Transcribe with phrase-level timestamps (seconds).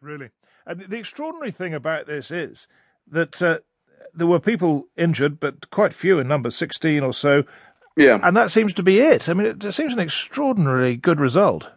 [0.00, 0.30] Really.
[0.66, 2.68] And the extraordinary thing about this is
[3.08, 3.58] that uh,
[4.14, 7.44] there were people injured, but quite few in number, 16 or so.
[7.96, 8.18] Yeah.
[8.22, 9.28] And that seems to be it.
[9.28, 11.70] I mean, it seems an extraordinarily good result.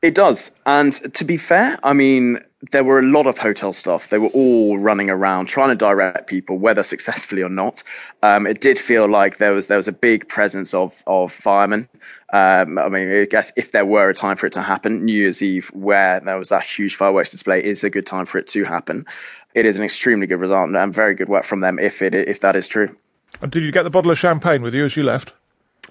[0.00, 0.50] It does.
[0.66, 2.40] And to be fair, I mean,
[2.70, 4.08] there were a lot of hotel staff.
[4.08, 7.82] They were all running around trying to direct people, whether successfully or not.
[8.22, 11.88] Um, it did feel like there was there was a big presence of of firemen.
[12.32, 15.12] Um, I mean, I guess if there were a time for it to happen, New
[15.12, 18.46] Year's Eve, where there was that huge fireworks display, is a good time for it
[18.48, 19.06] to happen.
[19.54, 22.40] It is an extremely good result and very good work from them if it if
[22.40, 22.94] that is true.
[23.40, 25.32] And did you get the bottle of champagne with you as you left?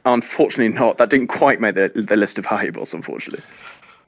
[0.05, 0.97] Unfortunately, not.
[0.97, 3.43] That didn't quite make the, the list of valuables, unfortunately.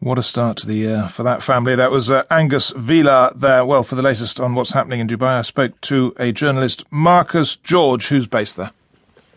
[0.04, 1.78] What a start to the year for that family.
[1.78, 3.64] That was uh, Angus Vila there.
[3.64, 7.56] Well, for the latest on what's happening in Dubai, I spoke to a journalist, Marcus
[7.56, 8.72] George, who's based there.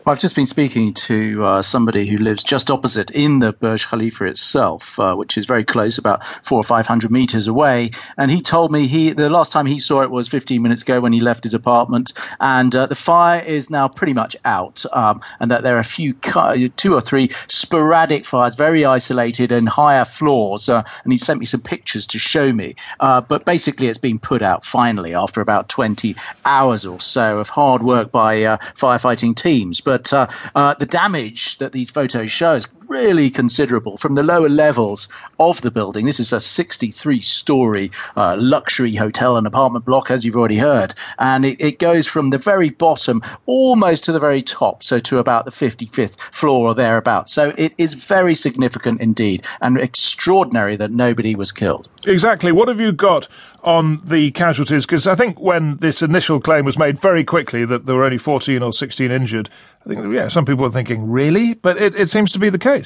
[0.07, 3.89] Well, I've just been speaking to uh, somebody who lives just opposite in the Burj
[3.89, 7.91] Khalifa itself, uh, which is very close, about four or five hundred meters away.
[8.15, 11.01] And he told me he the last time he saw it was 15 minutes ago
[11.01, 15.19] when he left his apartment, and uh, the fire is now pretty much out, um,
[15.41, 20.05] and that there are a few, two or three sporadic fires, very isolated and higher
[20.05, 20.69] floors.
[20.69, 22.77] Uh, and he sent me some pictures to show me.
[22.97, 27.49] Uh, but basically, it's been put out finally after about 20 hours or so of
[27.49, 29.81] hard work by uh, firefighting teams.
[29.81, 34.23] But but uh, uh, the damage that these photos show is really considerable from the
[34.23, 35.07] lower levels
[35.39, 36.05] of the building.
[36.05, 40.93] This is a 63 story uh, luxury hotel and apartment block, as you've already heard.
[41.19, 45.19] And it, it, goes from the very bottom almost to the very top, so to
[45.19, 47.31] about the 55th floor or thereabouts.
[47.33, 51.87] So it is very significant indeed and extraordinary that nobody was killed.
[52.07, 52.51] Exactly.
[52.51, 53.27] What have you got
[53.63, 54.85] on the casualties?
[54.85, 58.17] Because I think when this initial claim was made very quickly that there were only
[58.17, 59.49] 14 or 16 injured,
[59.85, 61.53] I think, yeah, some people were thinking, really?
[61.53, 62.76] But it, it seems to be the case.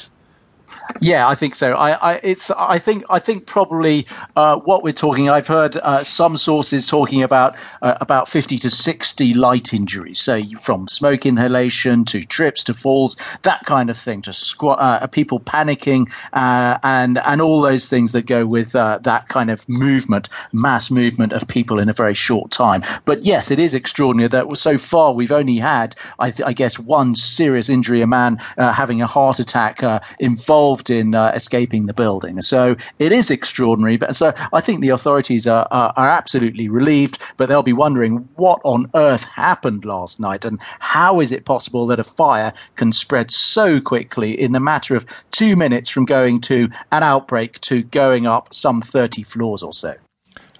[1.00, 1.74] Yeah, I think so.
[1.74, 5.30] I, I it's I think I think probably uh, what we're talking.
[5.30, 10.42] I've heard uh, some sources talking about uh, about fifty to sixty light injuries, so
[10.62, 16.12] from smoke inhalation to trips to falls, that kind of thing, to uh, people panicking,
[16.34, 20.92] uh, and and all those things that go with uh, that kind of movement, mass
[20.92, 22.84] movement of people in a very short time.
[23.06, 26.78] But yes, it is extraordinary that so far we've only had, I, th- I guess,
[26.78, 29.82] one serious injury, a man having a heart attack
[30.20, 32.42] involved involved in uh, escaping the building.
[32.42, 33.98] So it is extraordinary.
[33.98, 38.30] But so I think the authorities are, are, are absolutely relieved, but they'll be wondering
[38.36, 42.94] what on earth happened last night and how is it possible that a fire can
[42.94, 47.84] spread so quickly in the matter of two minutes from going to an outbreak to
[47.84, 49.96] going up some 30 floors or so.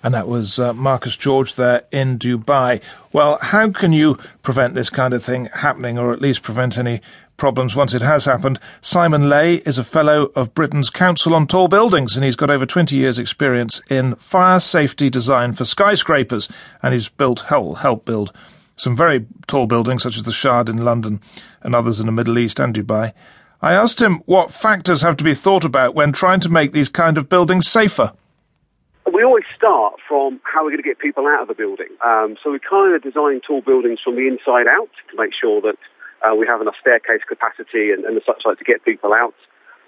[0.04, 2.82] And that was uh, Marcus George there in Dubai.
[3.14, 7.02] Well, how can you prevent this kind of thing happening, or at least prevent any
[7.42, 8.60] problems once it has happened.
[8.82, 12.68] Simon Lay is a fellow of Britain's Council on Tall Buildings, and he's got over
[12.68, 16.48] 20 years' experience in fire safety design for skyscrapers,
[16.84, 18.32] and he's built, help, help build
[18.78, 21.20] some very tall buildings, such as the Shard in London
[21.64, 23.12] and others in the Middle East and Dubai.
[23.60, 26.90] I asked him what factors have to be thought about when trying to make these
[26.90, 28.14] kind of buildings safer.
[29.12, 31.90] We always start from how we're going to get people out of the building.
[32.06, 35.60] Um, so we kind of design tall buildings from the inside out to make sure
[35.62, 35.78] that
[36.22, 39.36] uh, we have enough staircase capacity and, and the such like to get people out.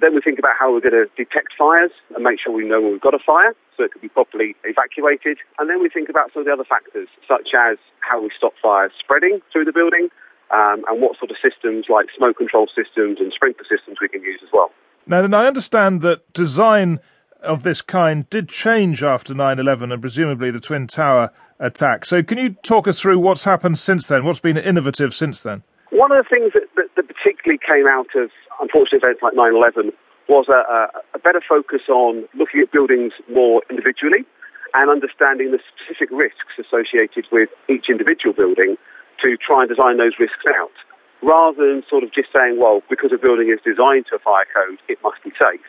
[0.01, 2.81] Then we think about how we're going to detect fires and make sure we know
[2.81, 5.37] when we've got a fire so it can be properly evacuated.
[5.59, 8.53] And then we think about some of the other factors, such as how we stop
[8.61, 10.09] fires spreading through the building
[10.51, 14.21] um, and what sort of systems like smoke control systems and sprinkler systems we can
[14.21, 14.71] use as well.
[15.05, 16.99] Now, then I understand that design
[17.41, 21.29] of this kind did change after 9 11 and presumably the Twin Tower
[21.59, 22.05] attack.
[22.05, 24.23] So, can you talk us through what's happened since then?
[24.23, 25.63] What's been innovative since then?
[26.03, 28.27] One of the things that, that, that particularly came out of
[28.59, 29.95] unfortunate events like 9 11
[30.27, 34.27] was a, a, better focus on looking at buildings more individually
[34.73, 38.75] and understanding the specific risks associated with each individual building
[39.23, 40.75] to try and design those risks out,
[41.23, 44.43] rather than sort of just saying, well, because a building is designed to a fire
[44.51, 45.63] code, it must be safe.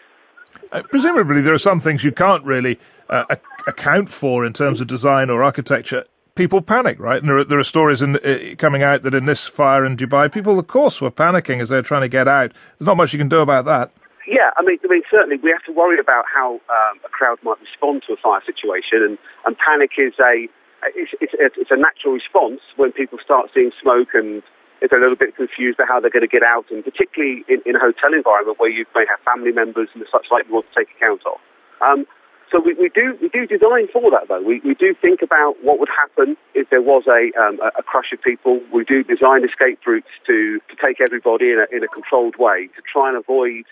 [0.72, 3.36] Uh, presumably, there are some things you can't really uh,
[3.68, 6.02] account for in terms of design or architecture
[6.34, 7.20] people panic, right?
[7.20, 9.96] And there are, there are stories in, uh, coming out that in this fire in
[9.96, 12.52] Dubai, people, of course, were panicking as they were trying to get out.
[12.78, 13.90] There's not much you can do about that.
[14.26, 17.38] Yeah, I mean, I mean, certainly we have to worry about how um, a crowd
[17.42, 20.48] might respond to a fire situation, and, and panic is a
[20.96, 24.42] it's, it's, it's a natural response when people start seeing smoke and
[24.82, 27.44] if they're a little bit confused about how they're going to get out, and particularly
[27.48, 30.52] in, in a hotel environment where you may have family members and such like you
[30.52, 31.40] want to take account of.
[31.80, 32.04] Um,
[32.50, 34.42] so we, we do we do design for that though.
[34.42, 38.12] We, we do think about what would happen if there was a um, a crush
[38.12, 38.60] of people.
[38.72, 42.68] We do design escape routes to, to take everybody in a, in a controlled way
[42.76, 43.64] to try and avoid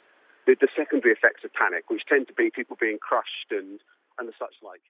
[0.46, 3.80] the, the secondary effects of panic, which tend to be people being crushed and,
[4.18, 4.82] and the such like.